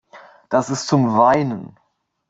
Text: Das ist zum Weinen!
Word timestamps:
Das 0.49 0.71
ist 0.71 0.87
zum 0.87 1.15
Weinen! 1.15 1.77